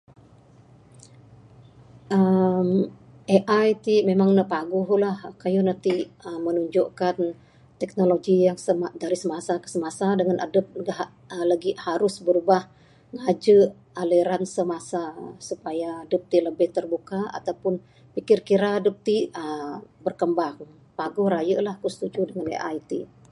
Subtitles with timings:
[2.15, 2.65] uhh
[3.37, 5.93] AI ti memang ne paguhla kayuh ne ti
[6.45, 7.15] menunjukkan
[7.81, 8.57] teknologi yang
[9.01, 10.95] dari masa dari semasa dangan adep da
[11.51, 12.61] lagi harus berubah,
[13.17, 13.67] ngajek
[14.01, 15.03] aliran semasa
[15.49, 17.73] supaya adep ti lebih terbuka ato pun
[18.15, 19.75] pikir kira dep ti uhh
[20.05, 20.57] berkembang.
[20.99, 22.99] Paguh raye la aku bersetuju dangan AI ti.